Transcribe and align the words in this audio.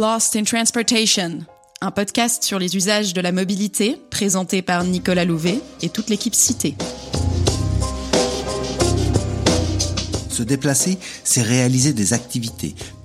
Lost 0.00 0.34
in 0.34 0.44
Transportation, 0.44 1.40
un 1.82 1.90
podcast 1.90 2.42
sur 2.42 2.58
les 2.58 2.74
usages 2.74 3.12
de 3.12 3.20
la 3.20 3.32
mobilité 3.32 4.00
présenté 4.10 4.62
par 4.62 4.82
Nicolas 4.82 5.26
Louvet 5.26 5.60
et 5.82 5.90
toute 5.90 6.08
l'équipe 6.08 6.34
citée. 6.34 6.74
Se 10.30 10.42
déplacer, 10.42 10.96
c'est 11.22 11.42
réaliser 11.42 11.92
des 11.92 12.14
activités, 12.14 12.74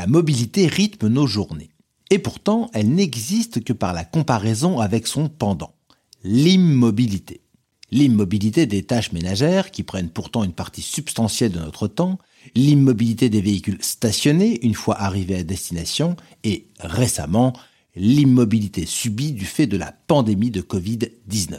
La 0.00 0.06
mobilité 0.06 0.66
rythme 0.66 1.08
nos 1.08 1.26
journées. 1.26 1.68
Et 2.08 2.18
pourtant, 2.18 2.70
elle 2.72 2.88
n'existe 2.88 3.62
que 3.62 3.74
par 3.74 3.92
la 3.92 4.06
comparaison 4.06 4.80
avec 4.80 5.06
son 5.06 5.28
pendant, 5.28 5.74
l'immobilité. 6.24 7.42
L'immobilité 7.90 8.64
des 8.64 8.82
tâches 8.82 9.12
ménagères, 9.12 9.70
qui 9.70 9.82
prennent 9.82 10.08
pourtant 10.08 10.42
une 10.42 10.54
partie 10.54 10.80
substantielle 10.80 11.52
de 11.52 11.58
notre 11.58 11.86
temps, 11.86 12.18
l'immobilité 12.54 13.28
des 13.28 13.42
véhicules 13.42 13.76
stationnés 13.82 14.64
une 14.64 14.72
fois 14.72 14.98
arrivés 14.98 15.36
à 15.36 15.42
destination, 15.42 16.16
et 16.44 16.68
récemment, 16.78 17.52
l'immobilité 17.94 18.86
subie 18.86 19.32
du 19.32 19.44
fait 19.44 19.66
de 19.66 19.76
la 19.76 19.92
pandémie 19.92 20.50
de 20.50 20.62
Covid-19. 20.62 21.58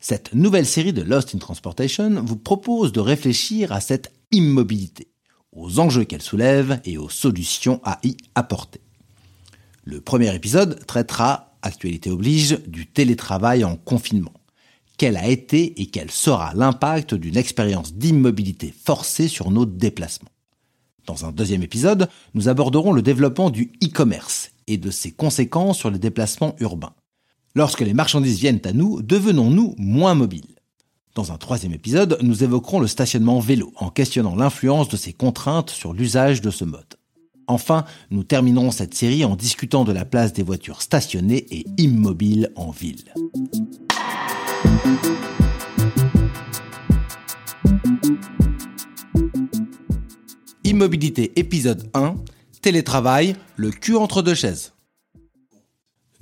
Cette 0.00 0.34
nouvelle 0.34 0.66
série 0.66 0.92
de 0.92 1.02
Lost 1.02 1.32
in 1.32 1.38
Transportation 1.38 2.24
vous 2.24 2.38
propose 2.38 2.90
de 2.90 2.98
réfléchir 2.98 3.70
à 3.70 3.80
cette 3.80 4.12
immobilité 4.32 5.11
aux 5.52 5.78
enjeux 5.78 6.04
qu'elle 6.04 6.22
soulève 6.22 6.80
et 6.84 6.98
aux 6.98 7.08
solutions 7.08 7.80
à 7.84 7.98
y 8.02 8.16
apporter. 8.34 8.80
Le 9.84 10.00
premier 10.00 10.34
épisode 10.34 10.84
traitera, 10.86 11.56
actualité 11.62 12.10
oblige, 12.10 12.60
du 12.66 12.86
télétravail 12.86 13.64
en 13.64 13.76
confinement. 13.76 14.32
Quel 14.96 15.16
a 15.16 15.28
été 15.28 15.80
et 15.80 15.86
quel 15.86 16.10
sera 16.10 16.54
l'impact 16.54 17.14
d'une 17.14 17.36
expérience 17.36 17.94
d'immobilité 17.94 18.72
forcée 18.84 19.28
sur 19.28 19.50
nos 19.50 19.66
déplacements? 19.66 20.28
Dans 21.06 21.24
un 21.24 21.32
deuxième 21.32 21.64
épisode, 21.64 22.08
nous 22.34 22.48
aborderons 22.48 22.92
le 22.92 23.02
développement 23.02 23.50
du 23.50 23.72
e-commerce 23.82 24.52
et 24.68 24.76
de 24.76 24.90
ses 24.90 25.10
conséquences 25.10 25.78
sur 25.78 25.90
les 25.90 25.98
déplacements 25.98 26.54
urbains. 26.60 26.94
Lorsque 27.54 27.80
les 27.80 27.94
marchandises 27.94 28.38
viennent 28.38 28.60
à 28.64 28.72
nous, 28.72 29.02
devenons-nous 29.02 29.74
moins 29.78 30.14
mobiles 30.14 30.46
dans 31.14 31.30
un 31.30 31.36
troisième 31.36 31.74
épisode, 31.74 32.16
nous 32.22 32.42
évoquerons 32.42 32.80
le 32.80 32.86
stationnement 32.86 33.38
vélo 33.38 33.72
en 33.76 33.90
questionnant 33.90 34.34
l'influence 34.34 34.88
de 34.88 34.96
ces 34.96 35.12
contraintes 35.12 35.70
sur 35.70 35.92
l'usage 35.92 36.40
de 36.40 36.50
ce 36.50 36.64
mode. 36.64 36.96
Enfin, 37.48 37.84
nous 38.10 38.24
terminerons 38.24 38.70
cette 38.70 38.94
série 38.94 39.24
en 39.24 39.36
discutant 39.36 39.84
de 39.84 39.92
la 39.92 40.06
place 40.06 40.32
des 40.32 40.42
voitures 40.42 40.80
stationnées 40.80 41.44
et 41.50 41.66
immobiles 41.76 42.50
en 42.56 42.70
ville. 42.70 43.12
Immobilité 50.64 51.32
épisode 51.36 51.90
1, 51.92 52.16
télétravail, 52.62 53.36
le 53.56 53.70
cul 53.70 53.96
entre 53.96 54.22
deux 54.22 54.34
chaises. 54.34 54.72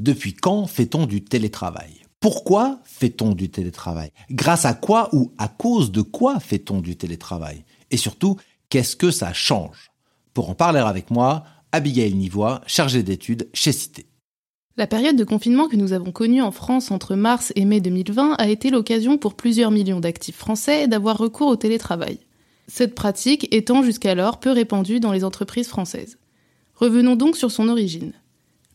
Depuis 0.01 0.34
quand 0.34 0.67
fait-on 0.67 1.07
du 1.07 1.22
télétravail? 1.22 2.09
Pourquoi 2.21 2.81
fait-on 2.85 3.33
du 3.33 3.49
télétravail? 3.49 4.13
Grâce 4.31 4.67
à 4.67 4.75
quoi 4.75 5.09
ou 5.15 5.33
à 5.39 5.49
cause 5.49 5.91
de 5.91 6.03
quoi 6.03 6.39
fait-on 6.39 6.81
du 6.81 6.95
télétravail? 6.95 7.65
Et 7.91 7.97
surtout, 7.97 8.37
qu'est-ce 8.69 8.95
que 8.95 9.11
ça 9.11 9.33
change? 9.33 9.91
Pour 10.35 10.51
en 10.51 10.55
parler 10.55 10.81
avec 10.81 11.11
moi, 11.11 11.45
Abigail 11.73 12.13
Nivois, 12.15 12.61
chargée 12.67 13.03
d'études 13.03 13.49
chez 13.55 13.73
Cité. 13.73 14.07
La 14.77 14.87
période 14.87 15.17
de 15.17 15.25
confinement 15.25 15.67
que 15.67 15.77
nous 15.77 15.95
avons 15.95 16.13
connue 16.13 16.43
en 16.43 16.53
France 16.53 16.91
entre 16.91 17.15
mars 17.15 17.53
et 17.57 17.65
mai 17.65 17.81
2020 17.81 18.35
a 18.35 18.49
été 18.49 18.71
l'occasion 18.71 19.17
pour 19.17 19.35
plusieurs 19.35 19.71
millions 19.71 20.01
d'actifs 20.01 20.37
français 20.37 20.89
d'avoir 20.89 21.17
recours 21.17 21.49
au 21.49 21.57
télétravail. 21.57 22.19
Cette 22.69 22.95
pratique 22.95 23.49
étant 23.53 23.83
jusqu'alors 23.83 24.41
peu 24.41 24.51
répandue 24.51 25.01
dans 25.01 25.13
les 25.13 25.25
entreprises 25.25 25.69
françaises. 25.69 26.19
Revenons 26.77 27.17
donc 27.17 27.37
sur 27.37 27.51
son 27.51 27.69
origine. 27.69 28.13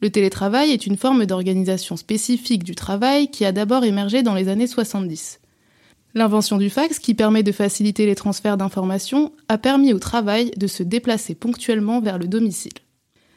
Le 0.06 0.12
télétravail 0.12 0.70
est 0.70 0.86
une 0.86 0.98
forme 0.98 1.26
d'organisation 1.26 1.98
spécifique 1.98 2.64
du 2.64 2.76
travail 2.76 3.28
qui 3.28 3.44
a 3.44 3.52
d'abord 3.52 3.84
émergé 3.84 4.22
dans 4.22 4.36
les 4.36 4.50
années 4.50 4.68
70. 4.68 5.40
L'invention 6.14 6.58
du 6.58 6.70
fax, 6.70 7.00
qui 7.00 7.16
permet 7.16 7.42
de 7.42 7.52
faciliter 7.52 8.06
les 8.06 8.14
transferts 8.14 8.58
d'informations, 8.58 9.32
a 9.50 9.58
permis 9.58 9.94
au 9.94 9.98
travail 9.98 10.52
de 10.58 10.68
se 10.68 10.84
déplacer 10.84 11.34
ponctuellement 11.34 12.02
vers 12.02 12.20
le 12.20 12.28
domicile. 12.28 12.74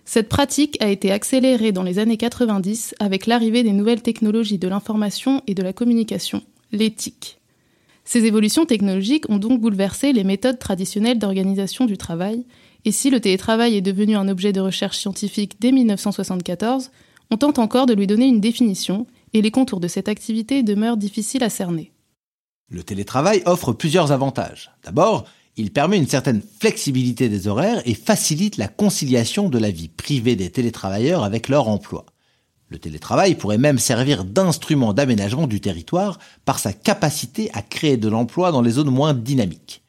Cette 0.04 0.28
pratique 0.28 0.76
a 0.82 0.90
été 0.90 1.10
accélérée 1.10 1.72
dans 1.72 1.84
les 1.84 1.98
années 1.98 2.18
90 2.18 2.96
avec 3.00 3.24
l'arrivée 3.24 3.62
des 3.62 3.72
nouvelles 3.72 4.02
technologies 4.02 4.58
de 4.58 4.68
l'information 4.68 5.42
et 5.46 5.54
de 5.54 5.62
la 5.62 5.72
communication, 5.72 6.42
l'éthique. 6.70 7.38
Ces 8.04 8.26
évolutions 8.26 8.66
technologiques 8.66 9.30
ont 9.30 9.38
donc 9.38 9.58
bouleversé 9.58 10.12
les 10.12 10.22
méthodes 10.22 10.58
traditionnelles 10.58 11.18
d'organisation 11.18 11.86
du 11.86 11.96
travail 11.96 12.44
et 12.88 12.92
si 12.92 13.10
le 13.10 13.20
télétravail 13.20 13.76
est 13.76 13.82
devenu 13.82 14.16
un 14.16 14.28
objet 14.28 14.54
de 14.54 14.62
recherche 14.62 14.96
scientifique 14.96 15.60
dès 15.60 15.72
1974, 15.72 16.90
on 17.30 17.36
tente 17.36 17.58
encore 17.58 17.84
de 17.84 17.92
lui 17.92 18.06
donner 18.06 18.24
une 18.24 18.40
définition, 18.40 19.06
et 19.34 19.42
les 19.42 19.50
contours 19.50 19.80
de 19.80 19.88
cette 19.88 20.08
activité 20.08 20.62
demeurent 20.62 20.96
difficiles 20.96 21.44
à 21.44 21.50
cerner. 21.50 21.92
Le 22.70 22.82
télétravail 22.82 23.42
offre 23.44 23.74
plusieurs 23.74 24.10
avantages. 24.10 24.70
D'abord, 24.84 25.26
il 25.58 25.70
permet 25.70 25.98
une 25.98 26.08
certaine 26.08 26.40
flexibilité 26.60 27.28
des 27.28 27.46
horaires 27.46 27.82
et 27.84 27.92
facilite 27.92 28.56
la 28.56 28.68
conciliation 28.68 29.50
de 29.50 29.58
la 29.58 29.70
vie 29.70 29.88
privée 29.88 30.34
des 30.34 30.48
télétravailleurs 30.48 31.24
avec 31.24 31.50
leur 31.50 31.68
emploi. 31.68 32.06
Le 32.70 32.78
télétravail 32.78 33.34
pourrait 33.34 33.58
même 33.58 33.78
servir 33.78 34.24
d'instrument 34.24 34.94
d'aménagement 34.94 35.46
du 35.46 35.60
territoire 35.60 36.18
par 36.46 36.58
sa 36.58 36.72
capacité 36.72 37.50
à 37.52 37.60
créer 37.60 37.98
de 37.98 38.08
l'emploi 38.08 38.50
dans 38.50 38.62
les 38.62 38.70
zones 38.70 38.88
moins 38.88 39.12
dynamiques. 39.12 39.82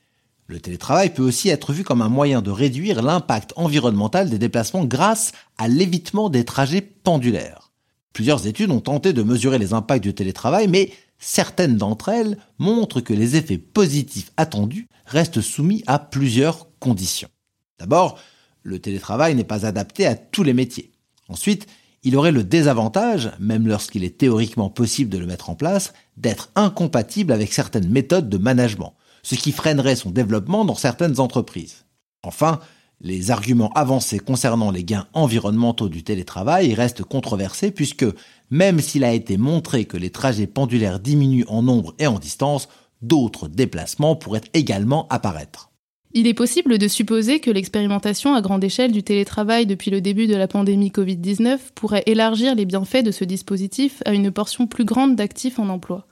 Le 0.49 0.59
télétravail 0.59 1.13
peut 1.13 1.21
aussi 1.21 1.49
être 1.49 1.73
vu 1.73 1.83
comme 1.83 2.01
un 2.01 2.09
moyen 2.09 2.41
de 2.41 2.49
réduire 2.49 3.03
l'impact 3.03 3.53
environnemental 3.55 4.31
des 4.31 4.39
déplacements 4.39 4.83
grâce 4.83 5.31
à 5.59 5.67
l'évitement 5.67 6.31
des 6.31 6.43
trajets 6.43 6.81
pendulaires. 6.81 7.71
Plusieurs 8.13 8.47
études 8.47 8.71
ont 8.71 8.81
tenté 8.81 9.13
de 9.13 9.21
mesurer 9.21 9.59
les 9.59 9.73
impacts 9.73 10.01
du 10.01 10.15
télétravail, 10.15 10.67
mais 10.67 10.91
certaines 11.19 11.77
d'entre 11.77 12.09
elles 12.09 12.39
montrent 12.57 12.99
que 12.99 13.13
les 13.13 13.35
effets 13.35 13.59
positifs 13.59 14.31
attendus 14.37 14.87
restent 15.05 15.39
soumis 15.39 15.83
à 15.85 15.99
plusieurs 15.99 16.67
conditions. 16.79 17.29
D'abord, 17.77 18.17
le 18.63 18.79
télétravail 18.79 19.35
n'est 19.35 19.43
pas 19.43 19.67
adapté 19.67 20.07
à 20.07 20.15
tous 20.15 20.41
les 20.41 20.53
métiers. 20.53 20.89
Ensuite, 21.27 21.67
il 22.01 22.17
aurait 22.17 22.31
le 22.31 22.43
désavantage, 22.43 23.29
même 23.39 23.67
lorsqu'il 23.67 24.03
est 24.03 24.17
théoriquement 24.17 24.71
possible 24.71 25.11
de 25.11 25.19
le 25.19 25.27
mettre 25.27 25.51
en 25.51 25.55
place, 25.55 25.93
d'être 26.17 26.49
incompatible 26.55 27.33
avec 27.33 27.53
certaines 27.53 27.89
méthodes 27.89 28.29
de 28.29 28.37
management, 28.39 28.95
ce 29.23 29.35
qui 29.35 29.51
freinerait 29.51 29.95
son 29.95 30.11
développement 30.11 30.65
dans 30.65 30.75
certaines 30.75 31.19
entreprises. 31.19 31.85
Enfin, 32.23 32.59
les 33.01 33.31
arguments 33.31 33.71
avancés 33.73 34.19
concernant 34.19 34.71
les 34.71 34.83
gains 34.83 35.07
environnementaux 35.13 35.87
du 35.87 36.03
télétravail 36.03 36.73
restent 36.73 37.03
controversés 37.03 37.71
puisque, 37.71 38.05
même 38.49 38.79
s'il 38.79 39.03
a 39.03 39.13
été 39.13 39.37
montré 39.37 39.85
que 39.85 39.97
les 39.97 40.09
trajets 40.09 40.47
pendulaires 40.47 40.99
diminuent 40.99 41.45
en 41.47 41.63
nombre 41.63 41.95
et 41.97 42.07
en 42.07 42.19
distance, 42.19 42.67
d'autres 43.01 43.47
déplacements 43.47 44.15
pourraient 44.15 44.41
également 44.53 45.07
apparaître. 45.09 45.69
Il 46.11 46.25
est 46.25 46.33
possible 46.33 46.79
de 46.79 46.87
supposer 46.87 47.39
que 47.39 47.51
l'expérimentation 47.51 48.33
à 48.33 48.41
grande 48.41 48.63
échelle 48.63 48.91
du 48.91 49.03
télétravail 49.03 49.67
depuis 49.67 49.91
le 49.91 50.01
début 50.01 50.25
de 50.25 50.35
la 50.35 50.47
pandémie 50.47 50.89
Covid-19 50.89 51.59
pourrait 51.75 52.03
élargir 52.07 52.55
les 52.55 52.65
bienfaits 52.65 53.03
de 53.03 53.11
ce 53.11 53.23
dispositif 53.23 54.01
à 54.05 54.13
une 54.13 54.31
portion 54.31 54.65
plus 54.65 54.85
grande 54.85 55.15
d'actifs 55.15 55.59
en 55.59 55.69
emploi. 55.69 56.07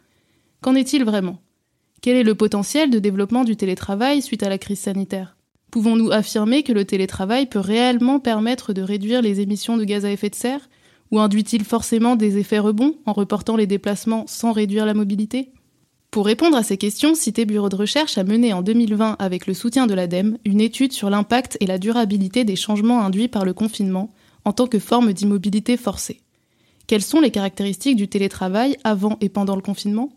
Qu'en 0.62 0.76
est-il 0.76 1.04
vraiment? 1.04 1.40
Quel 2.02 2.16
est 2.16 2.24
le 2.24 2.36
potentiel 2.36 2.90
de 2.90 3.00
développement 3.00 3.44
du 3.44 3.56
télétravail 3.56 4.22
suite 4.22 4.44
à 4.44 4.50
la 4.50 4.58
crise 4.58 4.80
sanitaire? 4.80 5.36
Pouvons-nous 5.72 6.12
affirmer 6.12 6.64
que 6.64 6.72
le 6.72 6.86
télétravail 6.86 7.48
peut 7.48 7.60
réellement 7.60 8.20
permettre 8.20 8.74
de 8.74 8.82
réduire 8.82 9.22
les 9.22 9.42
émissions 9.42 9.78
de 9.78 9.84
gaz 9.84 10.06
à 10.06 10.12
effet 10.12 10.30
de 10.30 10.36
serre? 10.36 10.70
Ou 11.12 11.20
induit-il 11.20 11.64
forcément 11.64 12.16
des 12.16 12.38
effets 12.38 12.60
rebonds 12.60 12.96
en 13.06 13.14
reportant 13.14 13.56
les 13.56 13.68
déplacements 13.68 14.26
sans 14.28 14.52
réduire 14.52 14.86
la 14.86 14.94
mobilité? 14.94 15.52
Pour 16.12 16.26
répondre 16.26 16.56
à 16.56 16.64
ces 16.64 16.78
questions, 16.78 17.16
Cité 17.16 17.46
Bureau 17.46 17.70
de 17.70 17.76
Recherche 17.76 18.18
a 18.18 18.24
mené 18.24 18.54
en 18.54 18.62
2020, 18.62 19.18
avec 19.20 19.46
le 19.46 19.54
soutien 19.54 19.88
de 19.88 19.94
l'ADEME, 19.94 20.38
une 20.46 20.62
étude 20.62 20.94
sur 20.94 21.10
l'impact 21.10 21.58
et 21.60 21.66
la 21.66 21.78
durabilité 21.78 22.46
des 22.46 22.56
changements 22.56 23.04
induits 23.04 23.28
par 23.28 23.44
le 23.44 23.54
confinement 23.54 24.14
en 24.46 24.54
tant 24.54 24.68
que 24.68 24.80
forme 24.80 25.12
d'immobilité 25.12 25.76
forcée. 25.76 26.22
Quelles 26.88 27.02
sont 27.02 27.20
les 27.20 27.32
caractéristiques 27.32 27.98
du 27.98 28.08
télétravail 28.08 28.78
avant 28.86 29.18
et 29.20 29.28
pendant 29.28 29.58
le 29.58 29.62
confinement? 29.62 30.10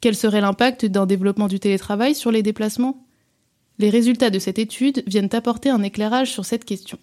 Quel 0.00 0.16
serait 0.16 0.40
l'impact 0.40 0.86
d'un 0.86 1.06
développement 1.06 1.48
du 1.48 1.60
télétravail 1.60 2.14
sur 2.14 2.30
les 2.30 2.42
déplacements? 2.42 3.06
Les 3.78 3.90
résultats 3.90 4.30
de 4.30 4.38
cette 4.38 4.58
étude 4.58 5.02
viennent 5.06 5.30
apporter 5.32 5.70
un 5.70 5.82
éclairage 5.82 6.30
sur 6.30 6.44
cette 6.44 6.64
question. 6.64 6.98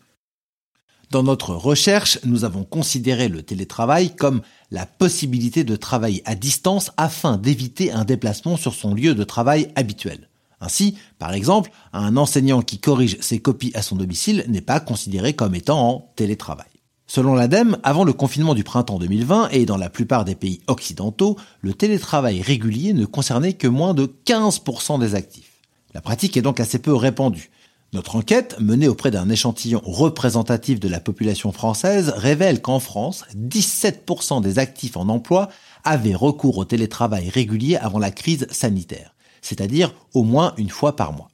Dans 1.09 1.23
notre 1.23 1.55
recherche, 1.55 2.19
nous 2.25 2.44
avons 2.44 2.63
considéré 2.63 3.29
le 3.29 3.41
télétravail 3.41 4.13
comme 4.15 4.41
la 4.71 4.85
possibilité 4.85 5.63
de 5.63 5.75
travailler 5.75 6.21
à 6.25 6.35
distance 6.35 6.91
afin 6.97 7.38
d'éviter 7.38 7.91
un 7.91 8.03
déplacement 8.03 8.57
sur 8.57 8.73
son 8.73 8.94
lieu 8.94 9.15
de 9.15 9.23
travail 9.23 9.71
habituel. 9.75 10.29
Ainsi, 10.59 10.97
par 11.17 11.33
exemple, 11.33 11.71
un 11.94 12.17
enseignant 12.17 12.61
qui 12.61 12.79
corrige 12.79 13.17
ses 13.21 13.39
copies 13.39 13.71
à 13.73 13.81
son 13.81 13.95
domicile 13.95 14.44
n'est 14.47 14.61
pas 14.61 14.79
considéré 14.79 15.33
comme 15.33 15.55
étant 15.55 15.79
en 15.79 16.11
télétravail. 16.15 16.67
Selon 17.09 17.36
l'ADEME, 17.36 17.77
avant 17.83 18.04
le 18.04 18.12
confinement 18.12 18.54
du 18.54 18.65
printemps 18.65 19.00
2020 19.00 19.50
et 19.51 19.65
dans 19.65 19.77
la 19.77 19.89
plupart 19.89 20.25
des 20.25 20.36
pays 20.36 20.59
occidentaux, 20.68 21.38
le 21.62 21.74
télétravail 21.74 22.42
régulier 22.42 22.92
ne 22.92 23.06
concernait 23.06 23.54
que 23.54 23.68
moins 23.68 23.94
de 23.94 24.13
15% 24.25 25.00
des 25.00 25.15
actifs. 25.15 25.54
La 25.94 26.01
pratique 26.01 26.36
est 26.36 26.42
donc 26.42 26.59
assez 26.59 26.80
peu 26.80 26.94
répandue. 26.94 27.50
Notre 27.94 28.18
enquête, 28.18 28.57
menée 28.59 28.89
auprès 28.89 29.09
d'un 29.09 29.30
échantillon 29.30 29.81
représentatif 29.86 30.81
de 30.81 30.89
la 30.89 31.00
population 31.00 31.54
française, 31.54 32.13
révèle 32.18 32.62
qu'en 32.62 32.81
France, 32.81 33.24
17% 33.38 34.42
des 34.42 34.59
actifs 34.59 34.98
en 34.98 35.07
emploi 35.07 35.48
avaient 35.86 36.13
recours 36.13 36.57
au 36.57 36.65
télétravail 36.65 37.30
régulier 37.30 37.77
avant 37.77 38.00
la 38.00 38.12
crise 38.12 38.48
sanitaire, 38.51 39.15
c'est-à-dire 39.42 39.94
au 40.13 40.24
moins 40.24 40.54
une 40.57 40.69
fois 40.69 40.98
par 40.98 41.13
mois. 41.13 41.30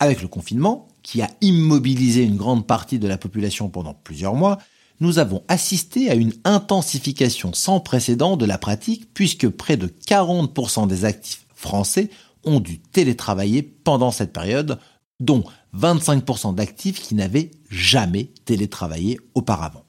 Avec 0.00 0.20
le 0.20 0.28
confinement, 0.28 0.88
qui 1.02 1.22
a 1.22 1.30
immobilisé 1.40 2.24
une 2.24 2.36
grande 2.36 2.66
partie 2.66 2.98
de 2.98 3.08
la 3.08 3.16
population 3.16 3.70
pendant 3.70 3.94
plusieurs 3.94 4.34
mois, 4.34 4.58
nous 5.00 5.18
avons 5.18 5.42
assisté 5.48 6.10
à 6.10 6.14
une 6.14 6.32
intensification 6.44 7.52
sans 7.52 7.80
précédent 7.80 8.36
de 8.36 8.46
la 8.46 8.58
pratique 8.58 9.12
puisque 9.12 9.48
près 9.48 9.76
de 9.76 9.88
40% 10.08 10.86
des 10.86 11.04
actifs 11.04 11.46
français 11.54 12.10
ont 12.44 12.60
dû 12.60 12.78
télétravailler 12.78 13.62
pendant 13.62 14.10
cette 14.10 14.32
période, 14.32 14.78
dont 15.20 15.44
25% 15.76 16.54
d'actifs 16.54 17.00
qui 17.00 17.14
n'avaient 17.14 17.50
jamais 17.70 18.30
télétravaillé 18.44 19.18
auparavant. 19.34 19.84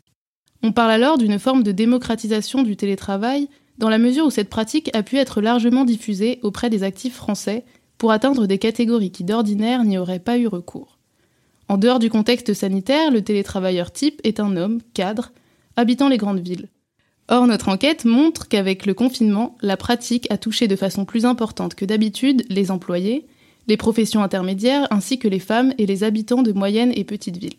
On 0.64 0.72
parle 0.72 0.92
alors 0.92 1.18
d'une 1.18 1.38
forme 1.38 1.64
de 1.64 1.72
démocratisation 1.72 2.64
du 2.64 2.76
télétravail 2.76 3.50
dans 3.78 3.90
la 3.90 3.98
mesure 3.98 4.26
où 4.26 4.32
cette 4.32 4.50
pratique 4.50 4.90
a 4.96 5.04
pu 5.04 5.18
être 5.18 5.42
largement 5.42 5.86
diffusée 5.86 6.40
auprès 6.42 6.70
des 6.70 6.84
actifs 6.84 7.16
français 7.16 7.66
pour 7.98 8.12
atteindre 8.12 8.48
des 8.48 8.58
catégories 8.58 9.12
qui 9.12 9.24
d'ordinaire 9.24 9.84
n'y 9.84 9.98
auraient 9.98 10.20
pas 10.20 10.38
eu 10.38 10.48
recours. 10.48 10.95
En 11.68 11.78
dehors 11.78 12.00
du 12.00 12.10
contexte 12.10 12.54
sanitaire, 12.54 13.12
le 13.12 13.24
télétravailleur 13.24 13.92
type 13.92 14.22
est 14.24 14.40
un 14.40 14.56
homme, 14.56 14.82
cadre, 14.94 15.32
habitant 15.76 16.10
les 16.10 16.18
grandes 16.18 16.40
villes. 16.40 16.70
Or, 17.28 17.48
notre 17.48 17.70
enquête 17.70 18.06
montre 18.06 18.48
qu'avec 18.48 18.86
le 18.86 18.94
confinement, 18.94 19.58
la 19.62 19.78
pratique 19.78 20.32
a 20.32 20.38
touché 20.38 20.68
de 20.68 20.76
façon 20.76 21.06
plus 21.06 21.26
importante 21.26 21.74
que 21.74 21.86
d'habitude 21.86 22.46
les 22.50 22.70
employés, 22.70 23.26
les 23.68 23.78
professions 23.78 24.22
intermédiaires 24.22 24.88
ainsi 24.92 25.18
que 25.18 25.28
les 25.28 25.40
femmes 25.40 25.74
et 25.80 25.88
les 25.88 26.04
habitants 26.04 26.44
de 26.44 26.52
moyennes 26.52 26.94
et 26.96 27.04
petites 27.04 27.38
villes. 27.38 27.58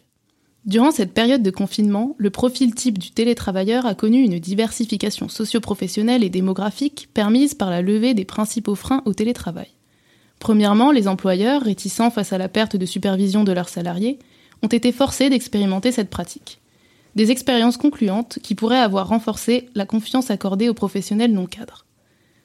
Durant 0.66 0.90
cette 0.90 1.14
période 1.14 1.42
de 1.42 1.50
confinement, 1.50 2.14
le 2.18 2.30
profil 2.30 2.74
type 2.74 2.98
du 2.98 3.10
télétravailleur 3.10 3.86
a 3.86 3.94
connu 3.94 4.22
une 4.22 4.38
diversification 4.38 5.28
socio-professionnelle 5.28 6.24
et 6.24 6.30
démographique 6.30 7.08
permise 7.12 7.54
par 7.54 7.70
la 7.70 7.82
levée 7.82 8.14
des 8.14 8.24
principaux 8.24 8.74
freins 8.74 9.02
au 9.04 9.14
télétravail. 9.14 9.75
Premièrement, 10.46 10.92
les 10.92 11.08
employeurs, 11.08 11.62
réticents 11.62 12.12
face 12.12 12.32
à 12.32 12.38
la 12.38 12.48
perte 12.48 12.76
de 12.76 12.86
supervision 12.86 13.42
de 13.42 13.50
leurs 13.50 13.68
salariés, 13.68 14.20
ont 14.62 14.68
été 14.68 14.92
forcés 14.92 15.28
d'expérimenter 15.28 15.90
cette 15.90 16.08
pratique. 16.08 16.60
Des 17.16 17.32
expériences 17.32 17.76
concluantes 17.76 18.38
qui 18.40 18.54
pourraient 18.54 18.78
avoir 18.78 19.08
renforcé 19.08 19.68
la 19.74 19.86
confiance 19.86 20.30
accordée 20.30 20.68
aux 20.68 20.72
professionnels 20.72 21.32
non 21.32 21.46
cadres. 21.46 21.84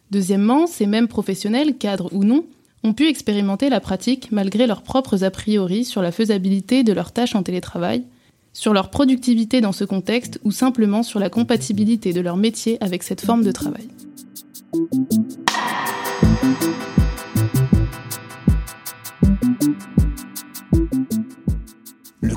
Deuxièmement, 0.09 0.65
ces 0.65 0.87
mêmes 0.87 1.07
professionnels, 1.07 1.77
cadres 1.77 2.09
ou 2.11 2.23
non, 2.23 2.47
ont 2.83 2.93
pu 2.93 3.07
expérimenter 3.07 3.69
la 3.69 3.79
pratique 3.79 4.31
malgré 4.31 4.65
leurs 4.65 4.81
propres 4.81 5.23
a 5.23 5.29
priori 5.29 5.85
sur 5.85 6.01
la 6.01 6.11
faisabilité 6.11 6.83
de 6.83 6.93
leurs 6.93 7.11
tâches 7.11 7.35
en 7.35 7.43
télétravail, 7.43 8.03
sur 8.51 8.73
leur 8.73 8.89
productivité 8.89 9.61
dans 9.61 9.73
ce 9.73 9.83
contexte 9.83 10.39
ou 10.43 10.49
simplement 10.49 11.03
sur 11.03 11.19
la 11.19 11.29
compatibilité 11.29 12.13
de 12.13 12.21
leur 12.21 12.35
métier 12.35 12.79
avec 12.81 13.03
cette 13.03 13.21
forme 13.21 13.43
de 13.43 13.51
travail. 13.51 13.89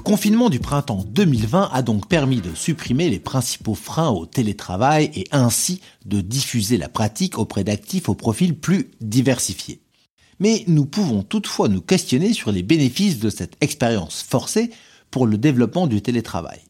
Confinement 0.04 0.50
du 0.50 0.60
printemps 0.60 1.02
2020 1.08 1.70
a 1.72 1.82
donc 1.82 2.08
permis 2.08 2.42
de 2.42 2.54
supprimer 2.54 3.08
les 3.08 3.18
principaux 3.18 3.74
freins 3.74 4.10
au 4.10 4.26
télétravail 4.26 5.10
et 5.14 5.26
ainsi 5.32 5.80
de 6.04 6.20
diffuser 6.20 6.76
la 6.76 6.90
pratique 6.90 7.38
auprès 7.38 7.64
d'actifs 7.64 8.10
au 8.10 8.14
profil 8.14 8.54
plus 8.54 8.90
diversifié. 9.00 9.80
Mais 10.40 10.64
nous 10.68 10.84
pouvons 10.84 11.22
toutefois 11.22 11.68
nous 11.68 11.80
questionner 11.80 12.34
sur 12.34 12.52
les 12.52 12.62
bénéfices 12.62 13.18
de 13.18 13.30
cette 13.30 13.56
expérience 13.62 14.22
forcée 14.22 14.70
pour 15.10 15.26
le 15.26 15.38
développement 15.38 15.86
du 15.86 16.02
télétravail. 16.02 16.60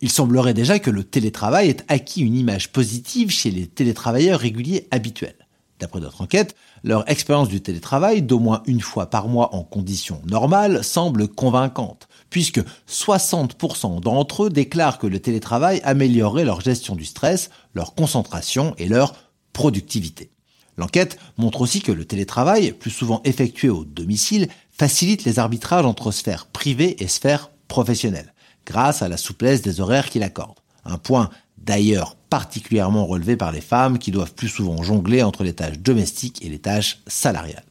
Il 0.00 0.10
semblerait 0.10 0.54
déjà 0.54 0.78
que 0.78 0.90
le 0.90 1.04
télétravail 1.04 1.68
ait 1.68 1.84
acquis 1.88 2.22
une 2.22 2.36
image 2.36 2.72
positive 2.72 3.30
chez 3.30 3.50
les 3.50 3.66
télétravailleurs 3.66 4.40
réguliers 4.40 4.88
habituels. 4.90 5.41
D'après 5.82 5.98
notre 5.98 6.20
enquête, 6.20 6.54
leur 6.84 7.10
expérience 7.10 7.48
du 7.48 7.60
télétravail 7.60 8.22
d'au 8.22 8.38
moins 8.38 8.62
une 8.66 8.80
fois 8.80 9.10
par 9.10 9.26
mois 9.26 9.52
en 9.52 9.64
conditions 9.64 10.22
normales 10.30 10.84
semble 10.84 11.26
convaincante, 11.26 12.06
puisque 12.30 12.60
60% 12.88 13.98
d'entre 13.98 14.44
eux 14.44 14.48
déclarent 14.48 14.98
que 14.98 15.08
le 15.08 15.18
télétravail 15.18 15.80
améliorerait 15.82 16.44
leur 16.44 16.60
gestion 16.60 16.94
du 16.94 17.04
stress, 17.04 17.50
leur 17.74 17.96
concentration 17.96 18.76
et 18.78 18.86
leur 18.86 19.14
productivité. 19.52 20.30
L'enquête 20.76 21.18
montre 21.36 21.62
aussi 21.62 21.82
que 21.82 21.90
le 21.90 22.04
télétravail, 22.04 22.70
plus 22.70 22.92
souvent 22.92 23.20
effectué 23.24 23.68
au 23.68 23.84
domicile, 23.84 24.46
facilite 24.70 25.24
les 25.24 25.40
arbitrages 25.40 25.84
entre 25.84 26.12
sphère 26.12 26.46
privée 26.46 27.02
et 27.02 27.08
sphère 27.08 27.50
professionnelle, 27.66 28.32
grâce 28.66 29.02
à 29.02 29.08
la 29.08 29.16
souplesse 29.16 29.62
des 29.62 29.80
horaires 29.80 30.10
qu'il 30.10 30.22
accorde. 30.22 30.60
Un 30.84 30.98
point 30.98 31.28
d'ailleurs 31.64 32.16
particulièrement 32.28 33.06
relevé 33.06 33.36
par 33.36 33.52
les 33.52 33.60
femmes 33.60 33.98
qui 33.98 34.10
doivent 34.10 34.34
plus 34.34 34.48
souvent 34.48 34.82
jongler 34.82 35.22
entre 35.22 35.44
les 35.44 35.52
tâches 35.52 35.78
domestiques 35.78 36.44
et 36.44 36.48
les 36.48 36.58
tâches 36.58 37.00
salariales. 37.06 37.64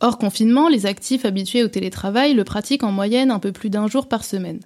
Hors 0.00 0.18
confinement, 0.18 0.68
les 0.68 0.86
actifs 0.86 1.24
habitués 1.24 1.62
au 1.62 1.68
télétravail 1.68 2.34
le 2.34 2.44
pratiquent 2.44 2.82
en 2.82 2.92
moyenne 2.92 3.30
un 3.30 3.38
peu 3.38 3.52
plus 3.52 3.70
d'un 3.70 3.86
jour 3.86 4.08
par 4.08 4.24
semaine. 4.24 4.60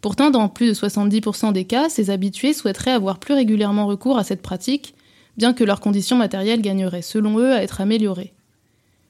Pourtant, 0.00 0.30
dans 0.30 0.48
plus 0.48 0.68
de 0.68 0.74
70% 0.74 1.52
des 1.52 1.64
cas, 1.64 1.88
ces 1.88 2.10
habitués 2.10 2.54
souhaiteraient 2.54 2.92
avoir 2.92 3.18
plus 3.18 3.34
régulièrement 3.34 3.86
recours 3.86 4.18
à 4.18 4.24
cette 4.24 4.42
pratique 4.42 4.94
bien 5.36 5.52
que 5.52 5.64
leurs 5.64 5.80
conditions 5.80 6.16
matérielles 6.16 6.62
gagneraient, 6.62 7.02
selon 7.02 7.38
eux, 7.38 7.52
à 7.52 7.62
être 7.62 7.80
améliorées. 7.80 8.34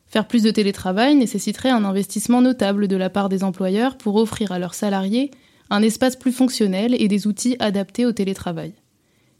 Faire 0.06 0.27
plus 0.27 0.43
de 0.43 0.51
télétravail 0.51 1.15
nécessiterait 1.15 1.70
un 1.70 1.84
investissement 1.84 2.43
notable 2.43 2.89
de 2.89 2.96
la 2.96 3.10
part 3.10 3.29
des 3.29 3.44
employeurs 3.44 3.96
pour 3.96 4.17
offrir 4.17 4.53
à 4.53 4.58
leurs 4.58 4.75
salariés 4.75 5.31
un 5.70 5.82
espace 5.82 6.17
plus 6.17 6.32
fonctionnel 6.32 6.94
et 7.00 7.08
des 7.08 7.27
outils 7.27 7.56
adaptés 7.60 8.05
au 8.05 8.12
télétravail. 8.12 8.74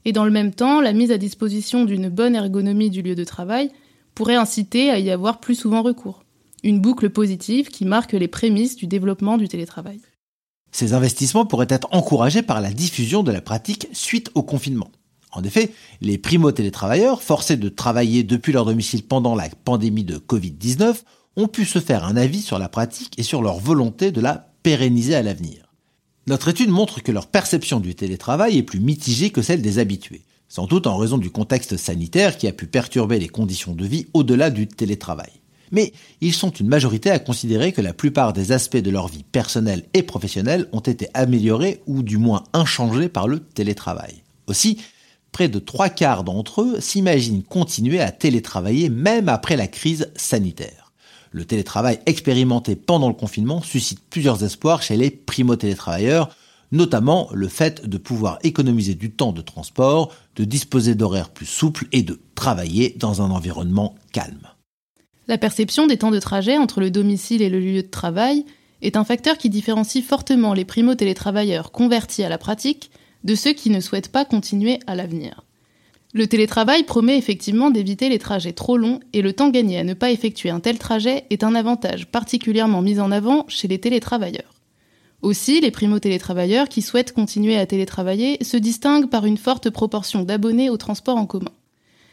Et 0.05 0.13
dans 0.13 0.25
le 0.25 0.31
même 0.31 0.55
temps, 0.55 0.81
la 0.81 0.93
mise 0.93 1.11
à 1.11 1.19
disposition 1.19 1.85
d'une 1.85 2.09
bonne 2.09 2.35
ergonomie 2.35 2.91
du 2.91 3.03
lieu 3.03 3.15
de 3.15 3.25
travail 3.25 3.71
pourrait 4.15 4.37
inciter 4.37 4.91
à 4.91 4.99
y 4.99 5.11
avoir 5.11 5.41
plus 5.41 5.55
souvent 5.55 5.83
recours. 5.83 6.25
Une 6.63 6.81
boucle 6.81 7.11
positive 7.11 7.69
qui 7.69 7.85
marque 7.85 8.13
les 8.13 8.29
prémices 8.29 8.77
du 8.77 8.87
développement 8.87 9.37
du 9.37 9.49
télétravail. 9.49 10.01
Ces 10.73 10.95
investissements 10.95 11.47
pourraient 11.47 11.67
être 11.69 11.89
encouragés 11.91 12.43
par 12.43 12.61
la 12.61 12.71
diffusion 12.71 13.23
de 13.23 13.33
la 13.33 13.41
pratique 13.41 13.89
suite 13.93 14.31
au 14.35 14.43
confinement. 14.43 14.91
En 15.33 15.43
effet, 15.43 15.73
les 16.01 16.19
primo-télétravailleurs, 16.19 17.23
forcés 17.23 17.57
de 17.57 17.69
travailler 17.69 18.23
depuis 18.23 18.53
leur 18.53 18.65
domicile 18.65 19.05
pendant 19.05 19.35
la 19.35 19.49
pandémie 19.49 20.05
de 20.05 20.19
Covid-19, 20.19 21.03
ont 21.37 21.49
pu 21.49 21.65
se 21.65 21.79
faire 21.79 22.05
un 22.05 22.17
avis 22.17 22.43
sur 22.43 22.59
la 22.59 22.69
pratique 22.69 23.19
et 23.19 23.23
sur 23.23 23.43
leur 23.43 23.59
volonté 23.59 24.11
de 24.11 24.21
la 24.21 24.53
pérenniser 24.63 25.15
à 25.15 25.23
l'avenir. 25.23 25.70
Notre 26.31 26.47
étude 26.47 26.71
montre 26.71 27.03
que 27.03 27.11
leur 27.11 27.27
perception 27.27 27.81
du 27.81 27.97
télétravail 27.97 28.57
est 28.57 28.63
plus 28.63 28.79
mitigée 28.79 29.31
que 29.31 29.43
celle 29.43 29.63
des 29.63 29.81
habitués, 29.81 30.23
sans 30.49 30.69
doute 30.69 30.87
en 30.87 30.97
raison 30.97 31.19
du 31.19 31.29
contexte 31.29 31.77
sanitaire 31.77 32.39
qui 32.39 32.47
a 32.47 32.53
pu 32.53 32.69
perturber 32.69 33.19
les 33.19 33.27
conditions 33.27 33.75
de 33.75 33.85
vie 33.85 34.07
au-delà 34.15 34.51
du 34.51 34.69
télétravail. 34.69 35.33
Mais 35.73 35.93
ils 36.21 36.33
sont 36.33 36.51
une 36.51 36.69
majorité 36.69 37.11
à 37.11 37.19
considérer 37.19 37.73
que 37.73 37.81
la 37.81 37.93
plupart 37.93 38.33
des 38.33 38.53
aspects 38.53 38.77
de 38.77 38.93
leur 38.93 39.09
vie 39.09 39.25
personnelle 39.25 39.87
et 39.93 40.05
professionnelle 40.05 40.69
ont 40.71 40.79
été 40.79 41.09
améliorés 41.15 41.83
ou 41.89 42.05
du 42.05 42.17
moins 42.17 42.45
inchangés 42.53 43.09
par 43.09 43.27
le 43.27 43.41
télétravail. 43.41 44.23
Aussi, 44.47 44.79
près 45.33 45.49
de 45.49 45.59
trois 45.59 45.89
quarts 45.89 46.23
d'entre 46.23 46.63
eux 46.63 46.81
s'imaginent 46.81 47.43
continuer 47.43 47.99
à 47.99 48.13
télétravailler 48.13 48.89
même 48.89 49.29
après 49.29 49.57
la 49.57 49.67
crise 49.67 50.13
sanitaire. 50.15 50.80
Le 51.31 51.45
télétravail 51.45 52.01
expérimenté 52.07 52.75
pendant 52.75 53.09
le 53.09 53.15
confinement 53.15 53.63
suscite 53.63 54.01
plusieurs 54.11 54.43
espoirs 54.43 54.83
chez 54.83 54.97
les 54.97 55.11
primo-télétravailleurs, 55.11 56.35
notamment 56.73 57.29
le 57.33 57.49
fait 57.49 57.87
de 57.87 57.99
pouvoir 57.99 58.39
économiser 58.43 58.95
du 58.95 59.11
temps 59.11 59.33
de 59.33 59.41
transport, 59.41 60.13
de 60.37 60.45
disposer 60.45 60.95
d'horaires 60.95 61.31
plus 61.31 61.47
souples 61.47 61.87
et 61.93 62.03
de 62.03 62.21
travailler 62.35 62.97
dans 62.99 63.23
un 63.23 63.31
environnement 63.31 63.95
calme. 64.13 64.49
La 65.29 65.39
perception 65.39 65.87
des 65.87 65.99
temps 65.99 66.11
de 66.11 66.19
trajet 66.19 66.57
entre 66.57 66.81
le 66.81 66.91
domicile 66.91 67.43
et 67.43 67.49
le 67.49 67.61
lieu 67.61 67.83
de 67.83 67.89
travail 67.89 68.45
est 68.83 68.97
un 68.97 69.05
facteur 69.05 69.39
qui 69.39 69.51
différencie 69.51 70.05
fortement 70.05 70.55
les 70.55 70.65
primo-télétravailleurs 70.65 71.71
convertis 71.71 72.25
à 72.25 72.29
la 72.29 72.39
pratique 72.39 72.91
de 73.23 73.35
ceux 73.35 73.53
qui 73.53 73.71
ne 73.71 73.81
souhaitent 73.81 74.11
pas 74.11 74.25
continuer 74.25 74.81
à 74.87 74.95
l'avenir. 74.97 75.45
Le 76.13 76.27
télétravail 76.27 76.83
promet 76.83 77.17
effectivement 77.17 77.71
d'éviter 77.71 78.09
les 78.09 78.19
trajets 78.19 78.53
trop 78.53 78.77
longs 78.77 78.99
et 79.13 79.23
le 79.23 79.33
temps 79.33 79.51
gagné 79.51 79.79
à 79.79 79.85
ne 79.85 79.95
pas 79.95 80.11
effectuer 80.11 80.51
un 80.51 80.59
tel 80.59 80.77
trajet 80.77 81.25
est 81.31 81.45
un 81.45 81.55
avantage 81.55 82.07
particulièrement 82.07 82.83
mis 82.83 82.99
en 82.99 83.13
avant 83.13 83.45
chez 83.47 83.69
les 83.69 83.79
télétravailleurs. 83.79 84.55
Aussi, 85.23 85.61
les 85.61 85.71
primo-télétravailleurs 85.71 86.69
qui 86.69 86.83
souhaitent 86.83 87.13
continuer 87.13 87.57
à 87.57 87.67
télétravailler 87.67 88.43
se 88.43 88.57
distinguent 88.57 89.09
par 89.09 89.25
une 89.25 89.37
forte 89.37 89.71
proportion 89.71 90.23
d'abonnés 90.23 90.69
aux 90.69 90.79
transports 90.79 91.19
en 91.19 91.27
commun. 91.27 91.53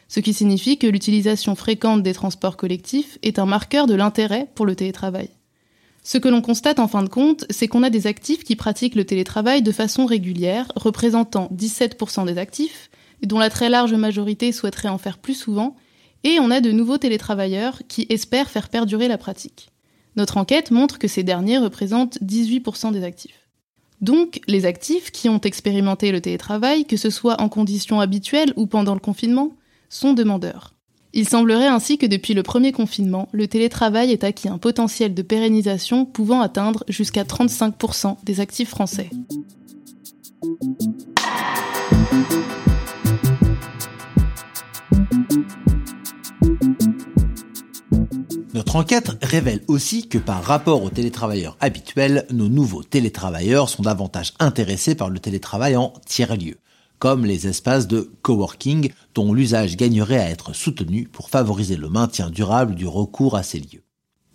Ce 0.09 0.19
qui 0.19 0.33
signifie 0.33 0.77
que 0.77 0.87
l'utilisation 0.87 1.55
fréquente 1.55 2.03
des 2.03 2.13
transports 2.13 2.57
collectifs 2.57 3.17
est 3.23 3.39
un 3.39 3.45
marqueur 3.45 3.87
de 3.87 3.95
l'intérêt 3.95 4.47
pour 4.53 4.67
le 4.67 4.75
télétravail. 4.75 5.29
Ce 6.03 6.17
que 6.17 6.29
l'on 6.29 6.41
constate 6.41 6.79
en 6.79 6.87
fin 6.87 7.03
de 7.03 7.09
compte, 7.09 7.45
c'est 7.49 7.67
qu'on 7.67 7.83
a 7.83 7.89
des 7.89 8.07
actifs 8.07 8.43
qui 8.43 8.55
pratiquent 8.55 8.95
le 8.95 9.05
télétravail 9.05 9.61
de 9.61 9.71
façon 9.71 10.05
régulière, 10.05 10.71
représentant 10.75 11.49
17% 11.53 12.25
des 12.25 12.37
actifs, 12.37 12.89
dont 13.24 13.39
la 13.39 13.50
très 13.50 13.69
large 13.69 13.93
majorité 13.93 14.51
souhaiterait 14.51 14.89
en 14.89 14.97
faire 14.97 15.17
plus 15.17 15.33
souvent, 15.33 15.75
et 16.24 16.39
on 16.39 16.51
a 16.51 16.62
de 16.62 16.71
nouveaux 16.71 16.97
télétravailleurs 16.97 17.81
qui 17.88 18.05
espèrent 18.09 18.50
faire 18.50 18.69
perdurer 18.69 19.07
la 19.07 19.17
pratique. 19.17 19.69
Notre 20.15 20.38
enquête 20.38 20.71
montre 20.71 21.00
que 21.00 21.07
ces 21.07 21.24
derniers 21.24 21.59
représentent 21.59 22.17
18% 22.24 22.91
des 22.91 23.03
actifs. 23.03 23.47
Donc, 24.01 24.41
les 24.47 24.65
actifs 24.65 25.12
qui 25.12 25.29
ont 25.29 25.41
expérimenté 25.41 26.12
le 26.12 26.21
télétravail, 26.21 26.86
que 26.86 26.97
ce 26.97 27.09
soit 27.09 27.41
en 27.41 27.50
conditions 27.50 28.00
habituelles 28.00 28.53
ou 28.55 28.67
pendant 28.67 28.93
le 28.93 29.00
confinement, 29.00 29.53
sont 29.89 30.13
demandeurs. 30.13 30.74
Il 31.13 31.27
semblerait 31.27 31.67
ainsi 31.67 31.97
que 31.97 32.05
depuis 32.05 32.33
le 32.33 32.43
premier 32.43 32.71
confinement, 32.71 33.27
le 33.31 33.47
télétravail 33.47 34.12
ait 34.12 34.25
acquis 34.25 34.50
un 34.50 34.59
potentiel 34.59 35.13
de 35.13 35.21
pérennisation 35.21 36.05
pouvant 36.05 36.41
atteindre 36.41 36.83
jusqu'à 36.88 37.24
35% 37.24 38.17
des 38.24 38.39
actifs 38.39 38.69
français. 38.69 39.09
Notre 48.57 48.77
enquête 48.77 49.11
révèle 49.21 49.61
aussi 49.67 50.07
que 50.07 50.17
par 50.17 50.43
rapport 50.43 50.81
aux 50.81 50.89
télétravailleurs 50.89 51.55
habituels, 51.59 52.25
nos 52.31 52.49
nouveaux 52.49 52.81
télétravailleurs 52.81 53.69
sont 53.69 53.83
davantage 53.83 54.33
intéressés 54.39 54.95
par 54.95 55.11
le 55.11 55.19
télétravail 55.19 55.75
en 55.75 55.93
tiers-lieu, 56.07 56.55
comme 56.97 57.23
les 57.23 57.45
espaces 57.45 57.85
de 57.85 58.09
coworking 58.23 58.91
dont 59.13 59.31
l'usage 59.31 59.77
gagnerait 59.77 60.17
à 60.17 60.31
être 60.31 60.55
soutenu 60.55 61.07
pour 61.07 61.29
favoriser 61.29 61.75
le 61.75 61.87
maintien 61.87 62.31
durable 62.31 62.73
du 62.73 62.87
recours 62.87 63.35
à 63.35 63.43
ces 63.43 63.59
lieux. 63.59 63.83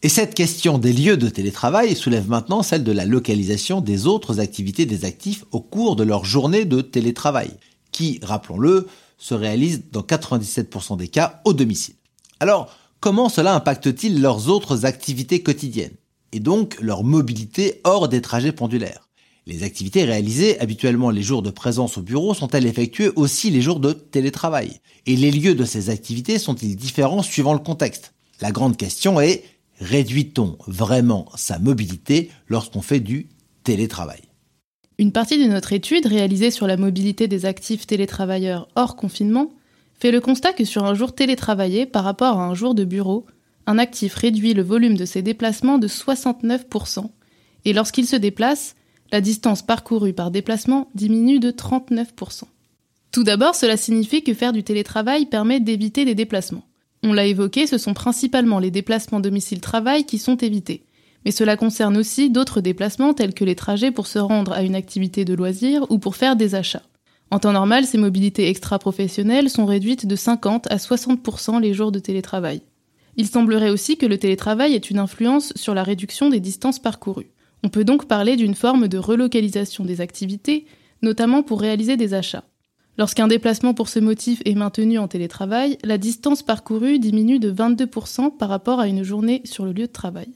Et 0.02 0.08
cette 0.08 0.34
question 0.34 0.78
des 0.78 0.92
lieux 0.92 1.16
de 1.16 1.28
télétravail 1.28 1.96
soulève 1.96 2.28
maintenant 2.28 2.62
celle 2.62 2.84
de 2.84 2.92
la 2.92 3.06
localisation 3.06 3.80
des 3.80 4.06
autres 4.06 4.38
activités 4.38 4.86
des 4.86 5.04
actifs 5.04 5.44
au 5.50 5.58
cours 5.58 5.96
de 5.96 6.04
leur 6.04 6.24
journée 6.24 6.64
de 6.64 6.80
télétravail, 6.80 7.50
qui, 7.90 8.20
rappelons-le, 8.22 8.86
se 9.18 9.34
réalise 9.34 9.82
dans 9.90 10.02
97% 10.02 10.96
des 10.96 11.08
cas 11.08 11.40
au 11.44 11.54
domicile. 11.54 11.96
Alors, 12.38 12.72
comment 13.02 13.28
cela 13.28 13.54
impacte-t-il 13.56 14.22
leurs 14.22 14.48
autres 14.48 14.86
activités 14.86 15.42
quotidiennes 15.42 15.96
et 16.30 16.38
donc 16.38 16.80
leur 16.80 17.02
mobilité 17.02 17.80
hors 17.84 18.08
des 18.08 18.22
trajets 18.22 18.52
pendulaires? 18.52 19.08
Les 19.44 19.64
activités 19.64 20.04
réalisées 20.04 20.58
habituellement 20.60 21.10
les 21.10 21.20
jours 21.20 21.42
de 21.42 21.50
présence 21.50 21.98
au 21.98 22.02
bureau 22.02 22.32
sont-elles 22.32 22.64
effectuées 22.64 23.10
aussi 23.16 23.50
les 23.50 23.60
jours 23.60 23.80
de 23.80 23.92
télétravail? 23.92 24.78
Et 25.06 25.16
les 25.16 25.32
lieux 25.32 25.56
de 25.56 25.64
ces 25.64 25.90
activités 25.90 26.38
sont-ils 26.38 26.76
différents 26.76 27.24
suivant 27.24 27.54
le 27.54 27.58
contexte? 27.58 28.14
La 28.40 28.52
grande 28.52 28.76
question 28.76 29.20
est 29.20 29.42
réduit-on 29.80 30.56
vraiment 30.68 31.26
sa 31.34 31.58
mobilité 31.58 32.30
lorsqu'on 32.46 32.82
fait 32.82 33.00
du 33.00 33.26
télétravail? 33.64 34.20
Une 34.98 35.10
partie 35.10 35.42
de 35.42 35.50
notre 35.50 35.72
étude 35.72 36.06
réalisée 36.06 36.52
sur 36.52 36.68
la 36.68 36.76
mobilité 36.76 37.26
des 37.26 37.46
actifs 37.46 37.84
télétravailleurs 37.84 38.68
hors 38.76 38.94
confinement 38.94 39.50
fait 40.02 40.10
le 40.10 40.20
constat 40.20 40.52
que 40.52 40.64
sur 40.64 40.84
un 40.84 40.94
jour 40.94 41.14
télétravaillé 41.14 41.86
par 41.86 42.02
rapport 42.02 42.40
à 42.40 42.44
un 42.44 42.54
jour 42.54 42.74
de 42.74 42.82
bureau, 42.82 43.24
un 43.66 43.78
actif 43.78 44.16
réduit 44.16 44.52
le 44.52 44.64
volume 44.64 44.96
de 44.96 45.04
ses 45.04 45.22
déplacements 45.22 45.78
de 45.78 45.86
69%, 45.86 47.08
et 47.64 47.72
lorsqu'il 47.72 48.08
se 48.08 48.16
déplace, 48.16 48.74
la 49.12 49.20
distance 49.20 49.62
parcourue 49.62 50.12
par 50.12 50.32
déplacement 50.32 50.88
diminue 50.96 51.38
de 51.38 51.52
39%. 51.52 52.42
Tout 53.12 53.22
d'abord, 53.22 53.54
cela 53.54 53.76
signifie 53.76 54.24
que 54.24 54.34
faire 54.34 54.52
du 54.52 54.64
télétravail 54.64 55.26
permet 55.26 55.60
d'éviter 55.60 56.04
des 56.04 56.16
déplacements. 56.16 56.66
On 57.04 57.12
l'a 57.12 57.26
évoqué, 57.26 57.68
ce 57.68 57.78
sont 57.78 57.94
principalement 57.94 58.58
les 58.58 58.72
déplacements 58.72 59.20
domicile-travail 59.20 60.04
qui 60.04 60.18
sont 60.18 60.36
évités. 60.36 60.84
Mais 61.24 61.30
cela 61.30 61.56
concerne 61.56 61.96
aussi 61.96 62.28
d'autres 62.28 62.60
déplacements 62.60 63.14
tels 63.14 63.34
que 63.34 63.44
les 63.44 63.54
trajets 63.54 63.92
pour 63.92 64.08
se 64.08 64.18
rendre 64.18 64.50
à 64.50 64.64
une 64.64 64.74
activité 64.74 65.24
de 65.24 65.34
loisir 65.34 65.86
ou 65.90 66.00
pour 66.00 66.16
faire 66.16 66.34
des 66.34 66.56
achats. 66.56 66.82
En 67.32 67.38
temps 67.38 67.54
normal, 67.54 67.86
ces 67.86 67.96
mobilités 67.96 68.50
extra-professionnelles 68.50 69.48
sont 69.48 69.64
réduites 69.64 70.04
de 70.04 70.16
50 70.16 70.70
à 70.70 70.76
60% 70.76 71.62
les 71.62 71.72
jours 71.72 71.90
de 71.90 71.98
télétravail. 71.98 72.60
Il 73.16 73.26
semblerait 73.26 73.70
aussi 73.70 73.96
que 73.96 74.04
le 74.04 74.18
télétravail 74.18 74.74
ait 74.74 74.76
une 74.76 74.98
influence 74.98 75.54
sur 75.56 75.72
la 75.72 75.82
réduction 75.82 76.28
des 76.28 76.40
distances 76.40 76.78
parcourues. 76.78 77.30
On 77.64 77.70
peut 77.70 77.84
donc 77.84 78.06
parler 78.06 78.36
d'une 78.36 78.54
forme 78.54 78.86
de 78.86 78.98
relocalisation 78.98 79.86
des 79.86 80.02
activités, 80.02 80.66
notamment 81.00 81.42
pour 81.42 81.62
réaliser 81.62 81.96
des 81.96 82.12
achats. 82.12 82.44
Lorsqu'un 82.98 83.28
déplacement 83.28 83.72
pour 83.72 83.88
ce 83.88 83.98
motif 83.98 84.42
est 84.44 84.54
maintenu 84.54 84.98
en 84.98 85.08
télétravail, 85.08 85.78
la 85.84 85.96
distance 85.96 86.42
parcourue 86.42 86.98
diminue 86.98 87.38
de 87.38 87.50
22% 87.50 88.36
par 88.36 88.50
rapport 88.50 88.78
à 88.78 88.88
une 88.88 89.04
journée 89.04 89.40
sur 89.46 89.64
le 89.64 89.72
lieu 89.72 89.86
de 89.86 89.92
travail. 89.92 90.28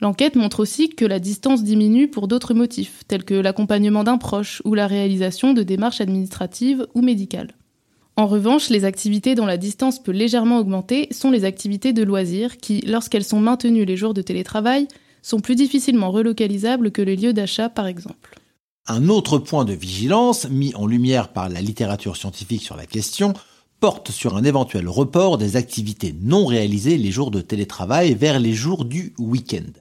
L'enquête 0.00 0.36
montre 0.36 0.60
aussi 0.60 0.90
que 0.90 1.04
la 1.04 1.20
distance 1.20 1.62
diminue 1.62 2.08
pour 2.08 2.28
d'autres 2.28 2.54
motifs, 2.54 3.02
tels 3.06 3.24
que 3.24 3.34
l'accompagnement 3.34 4.04
d'un 4.04 4.18
proche 4.18 4.60
ou 4.64 4.74
la 4.74 4.86
réalisation 4.86 5.52
de 5.52 5.62
démarches 5.62 6.00
administratives 6.00 6.86
ou 6.94 7.02
médicales. 7.02 7.54
En 8.16 8.26
revanche, 8.26 8.70
les 8.70 8.84
activités 8.84 9.34
dont 9.34 9.46
la 9.46 9.56
distance 9.56 10.00
peut 10.00 10.12
légèrement 10.12 10.58
augmenter 10.58 11.08
sont 11.10 11.30
les 11.30 11.44
activités 11.44 11.92
de 11.92 12.04
loisirs 12.04 12.58
qui, 12.58 12.80
lorsqu'elles 12.82 13.24
sont 13.24 13.40
maintenues 13.40 13.84
les 13.84 13.96
jours 13.96 14.14
de 14.14 14.22
télétravail, 14.22 14.86
sont 15.22 15.40
plus 15.40 15.56
difficilement 15.56 16.12
relocalisables 16.12 16.92
que 16.92 17.02
les 17.02 17.16
lieux 17.16 17.32
d'achat 17.32 17.68
par 17.68 17.86
exemple. 17.86 18.38
Un 18.86 19.08
autre 19.08 19.38
point 19.38 19.64
de 19.64 19.72
vigilance, 19.72 20.48
mis 20.48 20.74
en 20.74 20.86
lumière 20.86 21.32
par 21.32 21.48
la 21.48 21.62
littérature 21.62 22.16
scientifique 22.16 22.62
sur 22.62 22.76
la 22.76 22.86
question, 22.86 23.32
porte 23.80 24.10
sur 24.10 24.36
un 24.36 24.44
éventuel 24.44 24.88
report 24.88 25.38
des 25.38 25.56
activités 25.56 26.14
non 26.20 26.46
réalisées 26.46 26.98
les 26.98 27.10
jours 27.10 27.30
de 27.30 27.40
télétravail 27.40 28.14
vers 28.14 28.38
les 28.38 28.52
jours 28.52 28.84
du 28.84 29.14
week-end. 29.18 29.72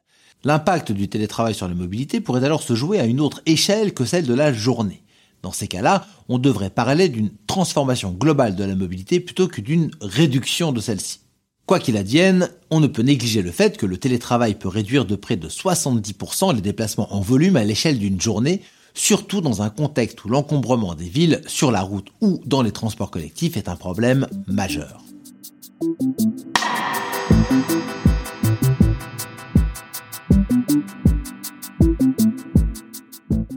L'impact 0.45 0.91
du 0.91 1.07
télétravail 1.07 1.55
sur 1.55 1.67
la 1.69 1.73
mobilité 1.73 2.19
pourrait 2.19 2.43
alors 2.43 2.63
se 2.63 2.75
jouer 2.75 2.99
à 2.99 3.05
une 3.05 3.21
autre 3.21 3.41
échelle 3.45 3.93
que 3.93 4.03
celle 4.03 4.25
de 4.25 4.33
la 4.33 4.51
journée. 4.51 5.01
Dans 5.41 5.53
ces 5.53 5.67
cas-là, 5.67 6.05
on 6.27 6.37
devrait 6.37 6.69
parler 6.69 7.07
d'une 7.07 7.31
transformation 7.47 8.11
globale 8.11 8.55
de 8.55 8.63
la 8.63 8.75
mobilité 8.75 9.21
plutôt 9.21 9.47
que 9.47 9.61
d'une 9.61 9.91
réduction 10.01 10.73
de 10.73 10.81
celle-ci. 10.81 11.19
Quoi 11.65 11.79
qu'il 11.79 11.95
advienne, 11.95 12.49
on 12.71 12.81
ne 12.81 12.87
peut 12.87 13.03
négliger 13.03 13.41
le 13.41 13.51
fait 13.51 13.77
que 13.77 13.85
le 13.85 13.97
télétravail 13.97 14.55
peut 14.55 14.67
réduire 14.67 15.05
de 15.05 15.15
près 15.15 15.37
de 15.37 15.47
70% 15.47 16.53
les 16.53 16.61
déplacements 16.61 17.13
en 17.13 17.21
volume 17.21 17.55
à 17.55 17.63
l'échelle 17.63 17.99
d'une 17.99 18.19
journée, 18.19 18.61
surtout 18.93 19.39
dans 19.39 19.61
un 19.61 19.69
contexte 19.69 20.25
où 20.25 20.29
l'encombrement 20.29 20.93
des 20.93 21.07
villes 21.07 21.41
sur 21.47 21.71
la 21.71 21.81
route 21.81 22.09
ou 22.19 22.41
dans 22.45 22.61
les 22.61 22.71
transports 22.71 23.11
collectifs 23.11 23.55
est 23.55 23.69
un 23.69 23.77
problème 23.77 24.27
majeur. 24.47 25.01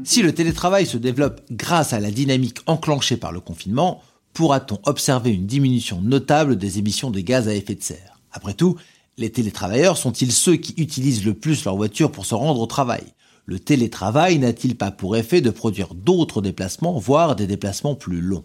Si 0.08 0.22
le 0.22 0.32
télétravail 0.32 0.86
se 0.86 0.98
développe 0.98 1.40
grâce 1.50 1.92
à 1.92 1.98
la 1.98 2.12
dynamique 2.12 2.60
enclenchée 2.66 3.16
par 3.16 3.32
le 3.32 3.40
confinement, 3.40 4.02
pourra-t-on 4.34 4.78
observer 4.84 5.32
une 5.32 5.46
diminution 5.46 6.00
notable 6.00 6.56
des 6.56 6.78
émissions 6.78 7.10
de 7.10 7.18
gaz 7.18 7.48
à 7.48 7.54
effet 7.56 7.74
de 7.74 7.82
serre? 7.82 8.20
Après 8.30 8.54
tout, 8.54 8.76
les 9.18 9.32
télétravailleurs 9.32 9.98
sont-ils 9.98 10.30
ceux 10.30 10.54
qui 10.54 10.74
utilisent 10.76 11.24
le 11.24 11.34
plus 11.34 11.64
leur 11.64 11.74
voiture 11.74 12.12
pour 12.12 12.24
se 12.24 12.36
rendre 12.36 12.60
au 12.60 12.66
travail? 12.66 13.02
Le 13.46 13.58
télétravail 13.58 14.38
n'a-t-il 14.38 14.76
pas 14.76 14.92
pour 14.92 15.16
effet 15.16 15.40
de 15.40 15.50
produire 15.50 15.92
d'autres 15.92 16.40
déplacements, 16.40 16.96
voire 17.00 17.34
des 17.34 17.48
déplacements 17.48 17.96
plus 17.96 18.20
longs? 18.20 18.44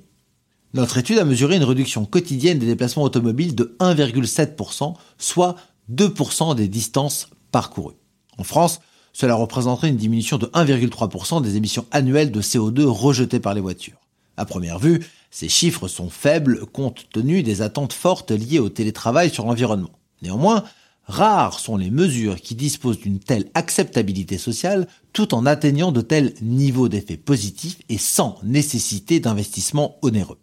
Notre 0.73 0.97
étude 0.97 1.19
a 1.19 1.25
mesuré 1.25 1.57
une 1.57 1.63
réduction 1.63 2.05
quotidienne 2.05 2.57
des 2.57 2.65
déplacements 2.65 3.03
automobiles 3.03 3.53
de 3.53 3.77
1,7%, 3.79 4.95
soit 5.19 5.57
2% 5.93 6.55
des 6.55 6.67
distances 6.67 7.27
parcourues. 7.51 7.99
En 8.39 8.43
France, 8.43 8.79
cela 9.13 9.35
représenterait 9.35 9.89
une 9.89 9.97
diminution 9.97 10.37
de 10.37 10.47
1,3% 10.47 11.41
des 11.41 11.57
émissions 11.57 11.85
annuelles 11.91 12.31
de 12.31 12.41
CO2 12.41 12.83
rejetées 12.85 13.39
par 13.39 13.53
les 13.53 13.61
voitures. 13.61 13.99
À 14.37 14.45
première 14.45 14.79
vue, 14.79 15.05
ces 15.29 15.49
chiffres 15.49 15.87
sont 15.87 16.09
faibles 16.09 16.65
compte 16.65 17.07
tenu 17.11 17.43
des 17.43 17.61
attentes 17.61 17.93
fortes 17.93 18.31
liées 18.31 18.59
au 18.59 18.69
télétravail 18.69 19.29
sur 19.29 19.45
l'environnement. 19.45 19.91
Néanmoins, 20.21 20.63
rares 21.05 21.59
sont 21.59 21.77
les 21.77 21.89
mesures 21.89 22.39
qui 22.39 22.55
disposent 22.55 22.99
d'une 22.99 23.19
telle 23.19 23.49
acceptabilité 23.53 24.37
sociale 24.37 24.87
tout 25.13 25.33
en 25.33 25.45
atteignant 25.45 25.91
de 25.91 26.01
tels 26.01 26.33
niveaux 26.41 26.89
d'effets 26.89 27.17
positifs 27.17 27.79
et 27.89 27.97
sans 27.97 28.39
nécessité 28.43 29.19
d'investissement 29.19 29.97
onéreux. 30.01 30.39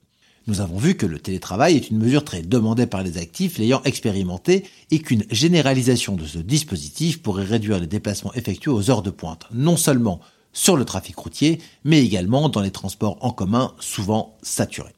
Nous 0.48 0.62
avons 0.62 0.78
vu 0.78 0.94
que 0.94 1.04
le 1.04 1.18
télétravail 1.18 1.76
est 1.76 1.90
une 1.90 1.98
mesure 1.98 2.24
très 2.24 2.40
demandée 2.40 2.86
par 2.86 3.02
les 3.02 3.18
actifs 3.18 3.58
l'ayant 3.58 3.82
expérimenté 3.84 4.64
et 4.90 4.98
qu'une 4.98 5.24
généralisation 5.30 6.16
de 6.16 6.24
ce 6.24 6.38
dispositif 6.38 7.20
pourrait 7.20 7.44
réduire 7.44 7.78
les 7.78 7.86
déplacements 7.86 8.32
effectués 8.32 8.70
aux 8.70 8.90
heures 8.90 9.02
de 9.02 9.10
pointe, 9.10 9.44
non 9.52 9.76
seulement 9.76 10.20
sur 10.54 10.78
le 10.78 10.86
trafic 10.86 11.18
routier, 11.18 11.60
mais 11.84 12.02
également 12.02 12.48
dans 12.48 12.62
les 12.62 12.70
transports 12.70 13.18
en 13.20 13.30
commun 13.30 13.74
souvent 13.78 14.38
saturés. 14.40 14.94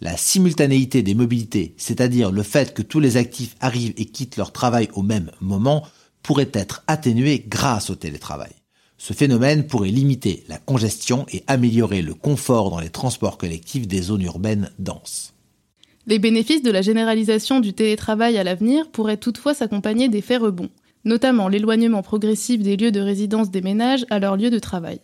La 0.00 0.16
simultanéité 0.16 1.02
des 1.02 1.14
mobilités, 1.14 1.74
c'est-à-dire 1.76 2.32
le 2.32 2.42
fait 2.42 2.72
que 2.72 2.80
tous 2.80 2.98
les 2.98 3.18
actifs 3.18 3.54
arrivent 3.60 3.94
et 3.98 4.06
quittent 4.06 4.38
leur 4.38 4.50
travail 4.50 4.88
au 4.94 5.02
même 5.02 5.30
moment, 5.42 5.86
pourrait 6.22 6.50
être 6.54 6.84
atténuée 6.86 7.44
grâce 7.46 7.90
au 7.90 7.96
télétravail. 7.96 8.52
Ce 8.98 9.12
phénomène 9.12 9.66
pourrait 9.66 9.90
limiter 9.90 10.44
la 10.48 10.58
congestion 10.58 11.26
et 11.32 11.44
améliorer 11.46 12.02
le 12.02 12.14
confort 12.14 12.70
dans 12.70 12.80
les 12.80 12.90
transports 12.90 13.38
collectifs 13.38 13.86
des 13.86 14.02
zones 14.02 14.22
urbaines 14.22 14.70
denses. 14.78 15.34
Les 16.06 16.18
bénéfices 16.18 16.62
de 16.62 16.70
la 16.70 16.82
généralisation 16.82 17.60
du 17.60 17.72
télétravail 17.72 18.38
à 18.38 18.44
l'avenir 18.44 18.90
pourraient 18.90 19.16
toutefois 19.16 19.54
s'accompagner 19.54 20.08
d'effets 20.08 20.36
rebonds, 20.36 20.70
notamment 21.04 21.48
l'éloignement 21.48 22.02
progressif 22.02 22.62
des 22.62 22.76
lieux 22.76 22.92
de 22.92 23.00
résidence 23.00 23.50
des 23.50 23.60
ménages 23.60 24.06
à 24.08 24.18
leur 24.18 24.36
lieu 24.36 24.50
de 24.50 24.58
travail. 24.58 25.00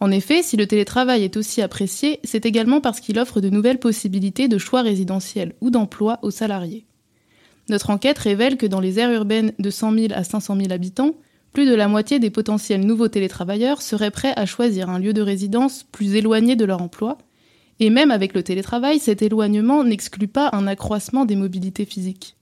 En 0.00 0.10
effet, 0.10 0.42
si 0.42 0.56
le 0.56 0.66
télétravail 0.66 1.22
est 1.22 1.36
aussi 1.36 1.62
apprécié, 1.62 2.18
c'est 2.24 2.44
également 2.44 2.80
parce 2.80 2.98
qu'il 2.98 3.20
offre 3.20 3.40
de 3.40 3.50
nouvelles 3.50 3.78
possibilités 3.78 4.48
de 4.48 4.58
choix 4.58 4.82
résidentiels 4.82 5.54
ou 5.60 5.70
d'emploi 5.70 6.18
aux 6.22 6.32
salariés. 6.32 6.84
Notre 7.68 7.90
enquête 7.90 8.18
révèle 8.18 8.56
que 8.56 8.66
dans 8.66 8.80
les 8.80 8.98
aires 8.98 9.12
urbaines 9.12 9.52
de 9.60 9.70
100 9.70 9.92
000 9.94 10.06
à 10.12 10.24
500 10.24 10.56
000 10.56 10.72
habitants, 10.72 11.14
plus 11.52 11.66
de 11.66 11.74
la 11.74 11.88
moitié 11.88 12.18
des 12.18 12.30
potentiels 12.30 12.84
nouveaux 12.84 13.08
télétravailleurs 13.08 13.82
seraient 13.82 14.10
prêts 14.10 14.32
à 14.36 14.46
choisir 14.46 14.88
un 14.88 14.98
lieu 14.98 15.12
de 15.12 15.22
résidence 15.22 15.84
plus 15.92 16.14
éloigné 16.14 16.56
de 16.56 16.64
leur 16.64 16.80
emploi, 16.80 17.18
et 17.78 17.90
même 17.90 18.10
avec 18.10 18.34
le 18.34 18.42
télétravail, 18.42 18.98
cet 18.98 19.22
éloignement 19.22 19.84
n'exclut 19.84 20.28
pas 20.28 20.50
un 20.52 20.66
accroissement 20.66 21.24
des 21.24 21.36
mobilités 21.36 21.84
physiques. 21.84 22.36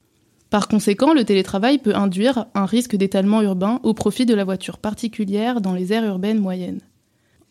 Par 0.50 0.68
conséquent, 0.68 1.14
le 1.14 1.24
télétravail 1.24 1.78
peut 1.78 1.94
induire 1.94 2.46
un 2.54 2.66
risque 2.66 2.96
d'étalement 2.96 3.40
urbain 3.40 3.80
au 3.84 3.94
profit 3.94 4.26
de 4.26 4.34
la 4.34 4.44
voiture 4.44 4.78
particulière 4.78 5.60
dans 5.60 5.74
les 5.74 5.92
aires 5.92 6.04
urbaines 6.04 6.40
moyennes. 6.40 6.80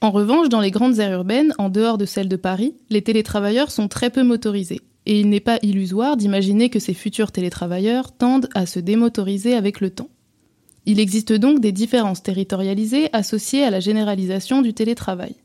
En 0.02 0.12
revanche, 0.12 0.50
dans 0.50 0.62
les 0.62 0.72
grandes 0.72 1.00
aires 1.00 1.14
urbaines, 1.14 1.54
en 1.58 1.70
dehors 1.70 1.98
de 1.98 2.06
celles 2.06 2.30
de 2.30 2.36
Paris, 2.36 2.76
les 2.90 3.02
télétravailleurs 3.02 3.72
sont 3.72 3.88
très 3.88 4.10
peu 4.10 4.24
motorisés, 4.24 4.82
et 5.06 5.20
il 5.20 5.30
n'est 5.30 5.40
pas 5.40 5.60
illusoire 5.62 6.16
d'imaginer 6.16 6.70
que 6.70 6.80
ces 6.80 6.94
futurs 6.94 7.32
télétravailleurs 7.32 8.12
tendent 8.12 8.50
à 8.54 8.66
se 8.66 8.80
démotoriser 8.80 9.56
avec 9.56 9.82
le 9.82 9.90
temps. 9.90 10.10
Il 10.92 11.00
existe 11.00 11.34
donc 11.34 11.60
des 11.60 11.72
différences 11.72 12.24
territorialisées 12.24 13.10
associées 13.14 13.64
à 13.64 13.70
la 13.70 13.80
généralisation 13.80 14.64
du 14.64 14.74
télétravail. 14.74 15.36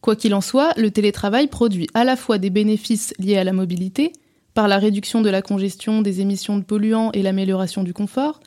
Quoi 0.00 0.14
qu'il 0.14 0.32
en 0.34 0.40
soit, 0.40 0.72
le 0.76 0.92
télétravail 0.92 1.48
produit 1.48 1.88
à 1.94 2.04
la 2.04 2.14
fois 2.14 2.38
des 2.38 2.48
bénéfices 2.48 3.12
liés 3.18 3.36
à 3.36 3.42
la 3.42 3.52
mobilité, 3.52 4.12
par 4.54 4.68
la 4.68 4.78
réduction 4.78 5.20
de 5.20 5.30
la 5.30 5.42
congestion, 5.42 6.00
des 6.00 6.20
émissions 6.20 6.58
de 6.58 6.62
polluants 6.62 7.10
et 7.10 7.22
l'amélioration 7.22 7.82
du 7.82 7.92
confort, 7.92 8.38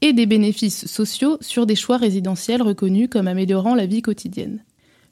et 0.00 0.12
des 0.12 0.26
bénéfices 0.26 0.86
sociaux 0.86 1.38
sur 1.40 1.66
des 1.66 1.74
choix 1.74 1.96
résidentiels 1.96 2.62
reconnus 2.62 3.08
comme 3.10 3.26
améliorant 3.26 3.74
la 3.74 3.86
vie 3.86 4.00
quotidienne. 4.00 4.62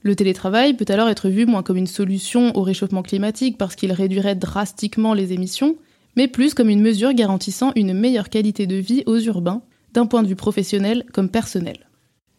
Le 0.02 0.14
télétravail 0.14 0.74
peut 0.74 0.84
alors 0.86 1.08
être 1.08 1.28
vu 1.28 1.44
moins 1.44 1.64
comme 1.64 1.76
une 1.76 1.88
solution 1.88 2.56
au 2.56 2.62
réchauffement 2.62 3.02
climatique 3.02 3.58
parce 3.58 3.74
qu'il 3.74 3.90
réduirait 3.90 4.36
drastiquement 4.36 5.12
les 5.12 5.32
émissions, 5.32 5.74
mais 6.14 6.28
plus 6.28 6.54
comme 6.54 6.70
une 6.70 6.82
mesure 6.82 7.14
garantissant 7.14 7.72
une 7.74 7.94
meilleure 7.94 8.28
qualité 8.28 8.68
de 8.68 8.76
vie 8.76 9.02
aux 9.06 9.18
urbains, 9.18 9.64
d'un 9.94 10.06
point 10.06 10.22
de 10.22 10.28
vue 10.28 10.36
professionnel 10.36 11.04
comme 11.12 11.30
personnel. 11.30 11.78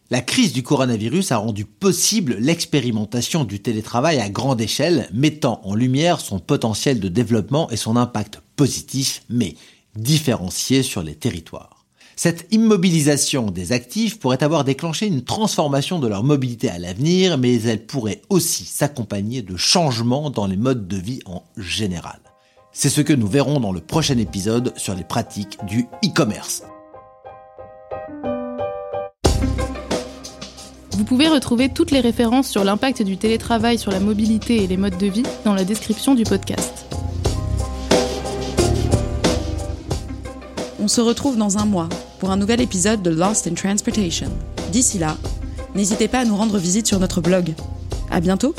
La 0.08 0.20
crise 0.20 0.52
du 0.52 0.62
coronavirus 0.62 1.32
a 1.32 1.38
rendu 1.38 1.64
possible 1.64 2.36
l'expérimentation 2.38 3.42
du 3.42 3.60
télétravail 3.60 4.20
à 4.20 4.28
grande 4.28 4.60
échelle, 4.60 5.08
mettant 5.12 5.60
en 5.64 5.74
lumière 5.74 6.20
son 6.20 6.38
potentiel 6.38 7.00
de 7.00 7.08
développement 7.08 7.68
et 7.70 7.76
son 7.76 7.96
impact 7.96 8.40
positif, 8.54 9.24
mais 9.28 9.56
différencié 9.96 10.84
sur 10.84 11.02
les 11.02 11.16
territoires. 11.16 11.86
Cette 12.14 12.46
immobilisation 12.50 13.50
des 13.50 13.72
actifs 13.72 14.18
pourrait 14.18 14.44
avoir 14.44 14.64
déclenché 14.64 15.06
une 15.06 15.24
transformation 15.24 15.98
de 15.98 16.06
leur 16.06 16.22
mobilité 16.22 16.70
à 16.70 16.78
l'avenir, 16.78 17.36
mais 17.36 17.60
elle 17.62 17.84
pourrait 17.84 18.22
aussi 18.30 18.64
s'accompagner 18.64 19.42
de 19.42 19.56
changements 19.56 20.30
dans 20.30 20.46
les 20.46 20.56
modes 20.56 20.86
de 20.86 20.96
vie 20.96 21.20
en 21.26 21.42
général. 21.56 22.20
C'est 22.72 22.90
ce 22.90 23.00
que 23.00 23.12
nous 23.12 23.26
verrons 23.26 23.58
dans 23.58 23.72
le 23.72 23.80
prochain 23.80 24.18
épisode 24.18 24.72
sur 24.76 24.94
les 24.94 25.04
pratiques 25.04 25.58
du 25.66 25.86
e-commerce. 26.04 26.62
Vous 30.96 31.04
pouvez 31.04 31.28
retrouver 31.28 31.68
toutes 31.68 31.90
les 31.90 32.00
références 32.00 32.48
sur 32.48 32.64
l'impact 32.64 33.02
du 33.02 33.18
télétravail 33.18 33.78
sur 33.78 33.92
la 33.92 34.00
mobilité 34.00 34.64
et 34.64 34.66
les 34.66 34.78
modes 34.78 34.96
de 34.96 35.06
vie 35.06 35.24
dans 35.44 35.52
la 35.52 35.62
description 35.62 36.14
du 36.14 36.24
podcast. 36.24 36.86
On 40.80 40.88
se 40.88 41.02
retrouve 41.02 41.36
dans 41.36 41.58
un 41.58 41.66
mois 41.66 41.90
pour 42.18 42.30
un 42.30 42.38
nouvel 42.38 42.62
épisode 42.62 43.02
de 43.02 43.10
Lost 43.10 43.46
in 43.46 43.52
Transportation. 43.52 44.30
D'ici 44.72 44.98
là, 44.98 45.18
n'hésitez 45.74 46.08
pas 46.08 46.20
à 46.20 46.24
nous 46.24 46.34
rendre 46.34 46.56
visite 46.56 46.86
sur 46.86 46.98
notre 46.98 47.20
blog. 47.20 47.52
À 48.10 48.20
bientôt! 48.20 48.54